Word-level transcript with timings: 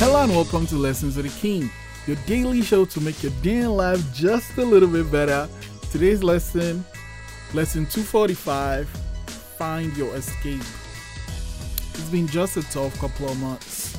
and 0.00 0.30
welcome 0.30 0.66
to 0.66 0.76
Lessons 0.76 1.16
with 1.16 1.26
the 1.26 1.40
King, 1.40 1.70
your 2.06 2.16
daily 2.26 2.62
show 2.62 2.84
to 2.84 3.00
make 3.00 3.22
your 3.22 3.32
day 3.42 3.58
in 3.58 3.70
life 3.70 4.00
just 4.14 4.56
a 4.56 4.64
little 4.64 4.88
bit 4.88 5.10
better. 5.10 5.48
Today's 5.90 6.22
lesson, 6.22 6.84
lesson 7.52 7.84
245 7.86 8.88
Find 9.58 9.96
Your 9.96 10.14
Escape. 10.14 10.62
It's 11.90 12.08
been 12.10 12.26
just 12.26 12.56
a 12.56 12.62
tough 12.70 12.98
couple 12.98 13.28
of 13.28 13.38
months. 13.40 13.98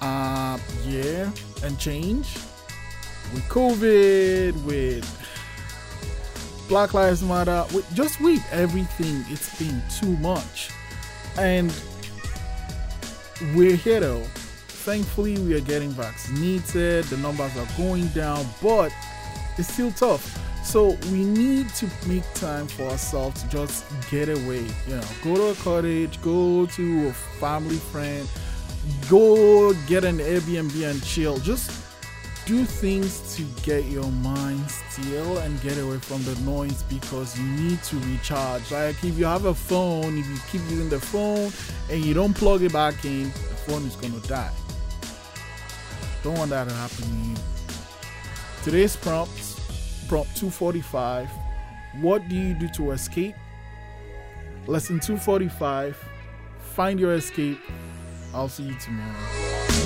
Uh, 0.00 0.58
yeah, 0.84 1.30
and 1.62 1.78
change 1.78 2.34
with 3.32 3.44
COVID, 3.48 4.64
with 4.64 5.04
Black 6.68 6.94
Lives 6.94 7.22
Matter, 7.22 7.64
with 7.74 7.92
just 7.94 8.20
with 8.20 8.42
everything. 8.52 9.24
It's 9.28 9.56
been 9.58 9.82
too 10.00 10.16
much. 10.18 10.70
And 11.38 11.72
we're 13.54 13.76
here 13.76 14.00
though. 14.00 14.24
Thankfully, 14.86 15.36
we 15.38 15.52
are 15.52 15.60
getting 15.60 15.90
vaccinated, 15.90 17.06
the 17.06 17.16
numbers 17.16 17.50
are 17.56 17.66
going 17.76 18.06
down, 18.10 18.46
but 18.62 18.92
it's 19.58 19.72
still 19.72 19.90
tough. 19.90 20.38
So 20.64 20.96
we 21.10 21.24
need 21.24 21.68
to 21.70 21.90
make 22.06 22.22
time 22.34 22.68
for 22.68 22.84
ourselves 22.84 23.42
to 23.42 23.48
just 23.48 23.84
get 24.12 24.28
away. 24.28 24.64
You 24.86 24.94
know, 24.94 25.02
go 25.24 25.34
to 25.34 25.46
a 25.46 25.54
cottage, 25.56 26.22
go 26.22 26.66
to 26.66 27.08
a 27.08 27.12
family 27.12 27.78
friend, 27.78 28.28
go 29.10 29.72
get 29.88 30.04
an 30.04 30.18
Airbnb 30.18 30.88
and 30.88 31.02
chill. 31.02 31.38
Just 31.38 31.68
do 32.46 32.64
things 32.64 33.34
to 33.34 33.42
get 33.64 33.86
your 33.86 34.08
mind 34.22 34.70
still 34.70 35.38
and 35.38 35.60
get 35.62 35.78
away 35.78 35.98
from 35.98 36.22
the 36.22 36.36
noise 36.42 36.84
because 36.84 37.36
you 37.36 37.44
need 37.44 37.82
to 37.82 37.96
recharge. 37.96 38.70
Like 38.70 39.02
if 39.02 39.18
you 39.18 39.24
have 39.24 39.46
a 39.46 39.54
phone, 39.54 40.16
if 40.16 40.28
you 40.28 40.36
keep 40.52 40.70
using 40.70 40.88
the 40.88 41.00
phone 41.00 41.50
and 41.90 42.04
you 42.04 42.14
don't 42.14 42.34
plug 42.34 42.62
it 42.62 42.72
back 42.72 43.04
in, 43.04 43.24
the 43.24 43.56
phone 43.66 43.84
is 43.84 43.96
gonna 43.96 44.20
die. 44.28 44.52
Don't 46.26 46.38
want 46.38 46.50
that 46.50 46.68
to 46.68 46.74
happen 46.74 47.04
to 47.04 47.30
you. 47.30 47.36
Today's 48.64 48.96
prompt, 48.96 49.30
prompt 50.08 50.36
245. 50.36 51.30
What 52.00 52.26
do 52.28 52.34
you 52.34 52.52
do 52.52 52.66
to 52.70 52.90
escape? 52.90 53.36
Lesson 54.66 54.98
245. 54.98 55.96
Find 56.74 56.98
your 56.98 57.14
escape. 57.14 57.60
I'll 58.34 58.48
see 58.48 58.64
you 58.64 58.74
tomorrow. 58.74 59.85